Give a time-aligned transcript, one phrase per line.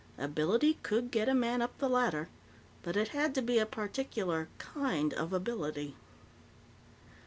[0.17, 2.27] Ability could get a man up the ladder,
[2.81, 5.95] but it had to be a particular kind of ability.